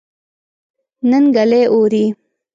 [1.09, 2.05] نن ګلۍ اوري